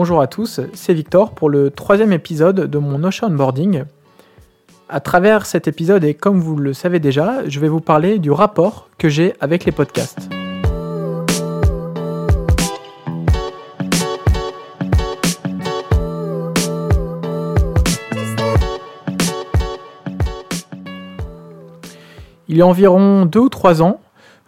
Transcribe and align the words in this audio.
Bonjour 0.00 0.20
à 0.20 0.28
tous, 0.28 0.60
c'est 0.74 0.94
Victor 0.94 1.32
pour 1.32 1.50
le 1.50 1.72
troisième 1.72 2.12
épisode 2.12 2.70
de 2.70 2.78
mon 2.78 3.02
Ocean 3.02 3.32
Onboarding. 3.32 3.82
À 4.88 5.00
travers 5.00 5.44
cet 5.44 5.66
épisode, 5.66 6.04
et 6.04 6.14
comme 6.14 6.38
vous 6.38 6.54
le 6.54 6.72
savez 6.72 7.00
déjà, 7.00 7.48
je 7.48 7.58
vais 7.58 7.66
vous 7.66 7.80
parler 7.80 8.20
du 8.20 8.30
rapport 8.30 8.90
que 8.96 9.08
j'ai 9.08 9.34
avec 9.40 9.64
les 9.64 9.72
podcasts. 9.72 10.28
Il 22.46 22.56
y 22.56 22.62
a 22.62 22.66
environ 22.68 23.26
deux 23.26 23.40
ou 23.40 23.48
trois 23.48 23.82
ans, 23.82 23.98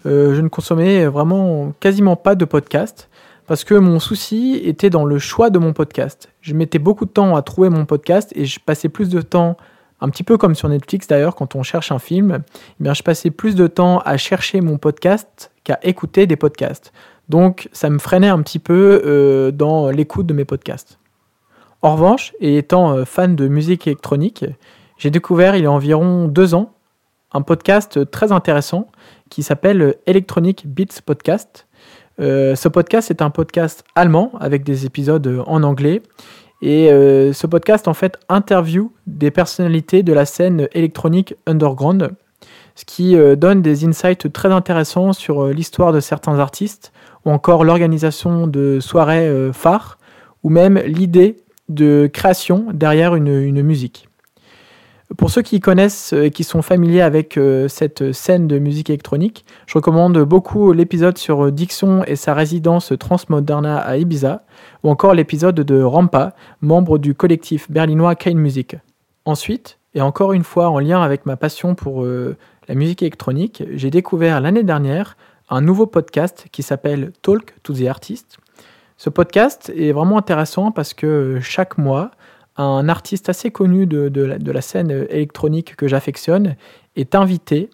euh, 0.06 0.32
je 0.36 0.40
ne 0.42 0.48
consommais 0.48 1.06
vraiment 1.06 1.72
quasiment 1.80 2.14
pas 2.14 2.36
de 2.36 2.44
podcast 2.44 3.08
parce 3.50 3.64
que 3.64 3.74
mon 3.74 3.98
souci 3.98 4.60
était 4.62 4.90
dans 4.90 5.04
le 5.04 5.18
choix 5.18 5.50
de 5.50 5.58
mon 5.58 5.72
podcast. 5.72 6.28
Je 6.40 6.54
mettais 6.54 6.78
beaucoup 6.78 7.04
de 7.04 7.10
temps 7.10 7.34
à 7.34 7.42
trouver 7.42 7.68
mon 7.68 7.84
podcast 7.84 8.32
et 8.36 8.44
je 8.44 8.60
passais 8.60 8.88
plus 8.88 9.08
de 9.08 9.20
temps, 9.20 9.56
un 10.00 10.08
petit 10.08 10.22
peu 10.22 10.38
comme 10.38 10.54
sur 10.54 10.68
Netflix 10.68 11.08
d'ailleurs, 11.08 11.34
quand 11.34 11.56
on 11.56 11.64
cherche 11.64 11.90
un 11.90 11.98
film, 11.98 12.44
eh 12.80 12.94
je 12.94 13.02
passais 13.02 13.32
plus 13.32 13.56
de 13.56 13.66
temps 13.66 13.98
à 14.04 14.16
chercher 14.18 14.60
mon 14.60 14.78
podcast 14.78 15.50
qu'à 15.64 15.80
écouter 15.82 16.28
des 16.28 16.36
podcasts. 16.36 16.92
Donc 17.28 17.68
ça 17.72 17.90
me 17.90 17.98
freinait 17.98 18.28
un 18.28 18.40
petit 18.40 18.60
peu 18.60 19.02
euh, 19.04 19.50
dans 19.50 19.90
l'écoute 19.90 20.26
de 20.26 20.32
mes 20.32 20.44
podcasts. 20.44 21.00
En 21.82 21.96
revanche, 21.96 22.32
et 22.38 22.56
étant 22.56 22.92
euh, 22.92 23.04
fan 23.04 23.34
de 23.34 23.48
musique 23.48 23.88
électronique, 23.88 24.44
j'ai 24.96 25.10
découvert 25.10 25.56
il 25.56 25.64
y 25.64 25.66
a 25.66 25.72
environ 25.72 26.28
deux 26.28 26.54
ans 26.54 26.72
un 27.32 27.42
podcast 27.42 28.08
très 28.12 28.30
intéressant 28.30 28.92
qui 29.28 29.42
s'appelle 29.42 29.96
Electronic 30.06 30.68
Beats 30.68 31.00
Podcast. 31.04 31.66
Euh, 32.20 32.54
ce 32.54 32.68
podcast 32.68 33.10
est 33.10 33.22
un 33.22 33.30
podcast 33.30 33.84
allemand 33.94 34.32
avec 34.40 34.62
des 34.62 34.84
épisodes 34.84 35.42
en 35.46 35.62
anglais. 35.62 36.02
Et 36.62 36.92
euh, 36.92 37.32
ce 37.32 37.46
podcast, 37.46 37.88
en 37.88 37.94
fait, 37.94 38.18
interview 38.28 38.92
des 39.06 39.30
personnalités 39.30 40.02
de 40.02 40.12
la 40.12 40.26
scène 40.26 40.68
électronique 40.72 41.34
underground, 41.46 42.10
ce 42.74 42.84
qui 42.84 43.16
euh, 43.16 43.36
donne 43.36 43.62
des 43.62 43.86
insights 43.86 44.30
très 44.30 44.52
intéressants 44.52 45.14
sur 45.14 45.46
l'histoire 45.46 45.92
de 45.92 46.00
certains 46.00 46.38
artistes, 46.38 46.92
ou 47.24 47.30
encore 47.30 47.64
l'organisation 47.64 48.46
de 48.46 48.80
soirées 48.80 49.50
phares, 49.52 49.98
ou 50.42 50.50
même 50.50 50.78
l'idée 50.78 51.36
de 51.68 52.10
création 52.12 52.66
derrière 52.72 53.14
une 53.14 53.62
musique. 53.62 54.09
Pour 55.16 55.30
ceux 55.30 55.42
qui 55.42 55.58
connaissent 55.58 56.12
et 56.12 56.30
qui 56.30 56.44
sont 56.44 56.62
familiers 56.62 57.00
avec 57.00 57.36
euh, 57.36 57.66
cette 57.66 58.12
scène 58.12 58.46
de 58.46 58.60
musique 58.60 58.90
électronique, 58.90 59.44
je 59.66 59.74
recommande 59.74 60.18
beaucoup 60.20 60.72
l'épisode 60.72 61.18
sur 61.18 61.50
Dixon 61.50 62.04
et 62.06 62.14
sa 62.14 62.32
résidence 62.32 62.92
Transmoderna 62.98 63.78
à 63.78 63.96
Ibiza, 63.96 64.44
ou 64.84 64.90
encore 64.90 65.14
l'épisode 65.14 65.56
de 65.56 65.82
Rampa, 65.82 66.34
membre 66.60 66.98
du 66.98 67.14
collectif 67.14 67.70
berlinois 67.70 68.14
Kain 68.14 68.36
Music. 68.36 68.76
Ensuite, 69.24 69.78
et 69.94 70.00
encore 70.00 70.32
une 70.32 70.44
fois 70.44 70.68
en 70.68 70.78
lien 70.78 71.02
avec 71.02 71.26
ma 71.26 71.36
passion 71.36 71.74
pour 71.74 72.04
euh, 72.04 72.36
la 72.68 72.76
musique 72.76 73.02
électronique, 73.02 73.64
j'ai 73.74 73.90
découvert 73.90 74.40
l'année 74.40 74.62
dernière 74.62 75.16
un 75.48 75.60
nouveau 75.60 75.86
podcast 75.86 76.46
qui 76.52 76.62
s'appelle 76.62 77.10
Talk 77.22 77.54
to 77.64 77.74
the 77.74 77.86
Artist. 77.86 78.38
Ce 78.96 79.10
podcast 79.10 79.72
est 79.74 79.90
vraiment 79.90 80.18
intéressant 80.18 80.70
parce 80.70 80.94
que 80.94 81.40
chaque 81.40 81.78
mois, 81.78 82.12
un 82.62 82.88
artiste 82.88 83.28
assez 83.28 83.50
connu 83.50 83.86
de, 83.86 84.52
la, 84.52 84.60
scène 84.60 84.90
électronique 84.90 85.76
que 85.76 85.88
j'affectionne 85.88 86.56
est 86.96 87.14
invité 87.14 87.70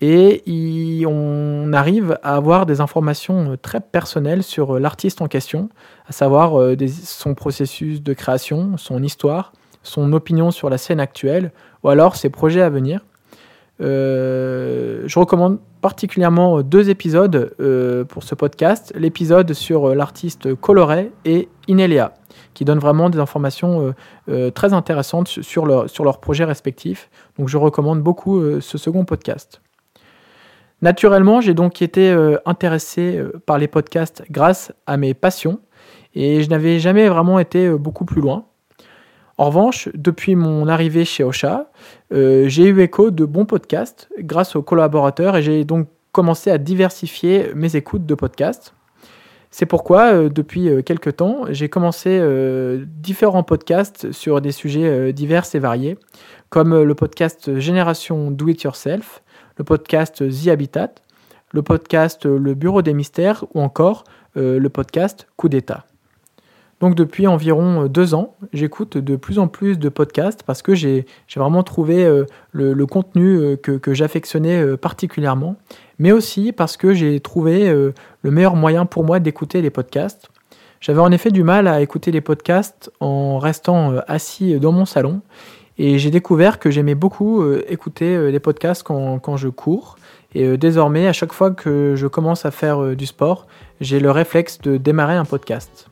et 0.00 1.04
on 1.06 1.72
arrive 1.72 2.18
à 2.22 2.34
avoir 2.34 2.66
des 2.66 2.80
informations 2.80 3.56
très 3.62 3.80
personnelles 3.80 4.42
sur 4.42 4.78
l'artiste 4.78 5.22
en 5.22 5.28
question, 5.28 5.68
à 6.08 6.12
savoir 6.12 6.60
euh, 6.60 6.76
son 6.88 7.34
processus 7.34 8.02
de 8.02 8.12
création, 8.12 8.76
son 8.76 9.02
histoire, 9.02 9.52
son 9.82 10.12
opinion 10.12 10.50
sur 10.50 10.68
la 10.68 10.78
scène 10.78 11.00
actuelle 11.00 11.52
ou 11.82 11.88
alors 11.88 12.16
ses 12.16 12.28
projets 12.28 12.60
à 12.60 12.70
venir. 12.70 13.04
Euh, 13.80 15.02
je 15.06 15.18
recommande 15.18 15.58
particulièrement 15.80 16.62
deux 16.62 16.90
épisodes 16.90 17.54
euh, 17.60 18.04
pour 18.04 18.24
ce 18.24 18.34
podcast. 18.34 18.92
L'épisode 18.96 19.52
sur 19.52 19.94
l'artiste 19.94 20.54
Coloré 20.54 21.12
et 21.24 21.48
Inelia, 21.66 22.14
qui 22.54 22.64
donnent 22.64 22.78
vraiment 22.78 23.10
des 23.10 23.18
informations 23.18 23.94
euh, 24.28 24.50
très 24.50 24.72
intéressantes 24.72 25.28
sur, 25.28 25.66
leur, 25.66 25.90
sur 25.90 26.04
leurs 26.04 26.20
projets 26.20 26.44
respectifs. 26.44 27.10
Donc 27.38 27.48
je 27.48 27.56
recommande 27.56 28.00
beaucoup 28.00 28.60
ce 28.60 28.78
second 28.78 29.04
podcast. 29.04 29.60
Naturellement, 30.82 31.40
j'ai 31.40 31.54
donc 31.54 31.82
été 31.82 32.14
intéressé 32.44 33.22
par 33.46 33.58
les 33.58 33.68
podcasts 33.68 34.24
grâce 34.30 34.72
à 34.86 34.96
mes 34.96 35.14
passions 35.14 35.60
et 36.14 36.42
je 36.42 36.50
n'avais 36.50 36.78
jamais 36.78 37.08
vraiment 37.08 37.38
été 37.38 37.70
beaucoup 37.70 38.04
plus 38.04 38.20
loin. 38.20 38.44
En 39.36 39.46
revanche, 39.46 39.88
depuis 39.94 40.36
mon 40.36 40.68
arrivée 40.68 41.04
chez 41.04 41.24
Ocha, 41.24 41.70
euh, 42.12 42.48
j'ai 42.48 42.66
eu 42.66 42.80
écho 42.80 43.10
de 43.10 43.24
bons 43.24 43.46
podcasts 43.46 44.08
grâce 44.18 44.54
aux 44.54 44.62
collaborateurs 44.62 45.36
et 45.36 45.42
j'ai 45.42 45.64
donc 45.64 45.88
commencé 46.12 46.50
à 46.50 46.58
diversifier 46.58 47.50
mes 47.54 47.74
écoutes 47.74 48.06
de 48.06 48.14
podcasts. 48.14 48.74
C'est 49.56 49.66
pourquoi, 49.66 50.12
euh, 50.12 50.28
depuis 50.28 50.68
euh, 50.68 50.82
quelques 50.82 51.14
temps, 51.14 51.44
j'ai 51.48 51.68
commencé 51.68 52.20
différents 52.86 53.44
podcasts 53.44 54.10
sur 54.10 54.40
des 54.40 54.50
sujets 54.50 55.12
divers 55.12 55.44
et 55.54 55.60
variés, 55.60 55.96
comme 56.48 56.82
le 56.82 56.94
podcast 56.96 57.60
Génération 57.60 58.32
Do 58.32 58.48
It 58.48 58.64
Yourself, 58.64 59.22
le 59.56 59.62
podcast 59.62 60.28
The 60.28 60.48
Habitat, 60.48 60.94
le 61.52 61.62
podcast 61.62 62.26
Le 62.26 62.54
Bureau 62.54 62.82
des 62.82 62.94
Mystères 62.94 63.44
ou 63.54 63.60
encore 63.60 64.02
le 64.34 64.66
podcast 64.66 65.28
Coup 65.36 65.48
d'État. 65.48 65.84
Donc 66.84 66.96
depuis 66.96 67.26
environ 67.26 67.84
euh, 67.84 67.88
deux 67.88 68.12
ans, 68.12 68.34
j'écoute 68.52 68.98
de 68.98 69.16
plus 69.16 69.38
en 69.38 69.48
plus 69.48 69.78
de 69.78 69.88
podcasts 69.88 70.42
parce 70.42 70.60
que 70.60 70.74
j'ai 70.74 71.06
vraiment 71.34 71.62
trouvé 71.62 72.04
euh, 72.04 72.26
le, 72.52 72.84
contenu 72.84 73.38
euh, 73.38 73.56
que, 73.56 73.94
j'affectionnais 73.94 74.76
particulièrement, 74.76 75.56
mais 75.98 76.12
aussi 76.12 76.52
parce 76.52 76.76
que 76.76 76.92
j'ai 76.92 77.20
trouvé 77.20 77.72
le 77.72 78.30
meilleur 78.30 78.54
moyen 78.54 78.84
pour 78.84 79.02
moi 79.02 79.18
d'écouter 79.18 79.62
les 79.62 79.70
podcasts. 79.70 80.28
J'avais 80.82 81.00
en 81.00 81.10
effet 81.10 81.30
du 81.30 81.42
mal 81.42 81.68
à 81.68 81.80
écouter 81.80 82.10
les 82.10 82.20
podcasts 82.20 82.92
en 83.00 83.38
restant 83.38 83.94
assis 84.06 84.60
dans 84.60 84.72
mon 84.72 84.84
salon 84.84 85.22
et 85.78 85.98
j'ai 85.98 86.10
découvert 86.10 86.58
que 86.58 86.70
j'aimais 86.70 86.94
beaucoup 86.94 87.50
écouter 87.66 88.30
les 88.30 88.40
podcasts 88.40 88.82
quand, 88.82 89.18
quand 89.20 89.38
je 89.38 89.48
cours. 89.48 89.96
Et 90.34 90.58
désormais, 90.58 91.06
à 91.06 91.14
chaque 91.14 91.32
fois 91.32 91.50
que 91.50 91.94
je 91.96 92.06
commence 92.06 92.44
à 92.44 92.50
faire 92.50 92.94
du 92.94 93.06
sport, 93.06 93.46
j'ai 93.80 94.00
le 94.00 94.10
réflexe 94.10 94.58
de 94.58 94.76
démarrer 94.76 95.14
un 95.14 95.24
podcast. 95.24 95.88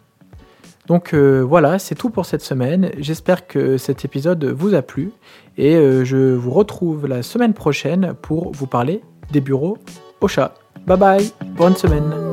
Donc 0.86 1.14
euh, 1.14 1.40
voilà, 1.40 1.78
c'est 1.78 1.94
tout 1.94 2.10
pour 2.10 2.26
cette 2.26 2.42
semaine. 2.42 2.90
J'espère 2.98 3.46
que 3.46 3.76
cet 3.78 4.04
épisode 4.04 4.44
vous 4.44 4.74
a 4.74 4.82
plu 4.82 5.12
et 5.56 5.76
euh, 5.76 6.04
je 6.04 6.34
vous 6.34 6.50
retrouve 6.50 7.06
la 7.06 7.22
semaine 7.22 7.54
prochaine 7.54 8.14
pour 8.20 8.52
vous 8.52 8.66
parler 8.66 9.02
des 9.30 9.40
bureaux 9.40 9.78
au 10.20 10.28
chat. 10.28 10.54
Bye 10.86 10.98
bye, 10.98 11.32
bonne 11.56 11.76
semaine. 11.76 12.31